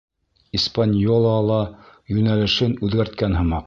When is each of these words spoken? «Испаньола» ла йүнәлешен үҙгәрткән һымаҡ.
«Испаньола» 0.59 1.35
ла 1.51 1.61
йүнәлешен 2.17 2.79
үҙгәрткән 2.89 3.43
һымаҡ. 3.43 3.59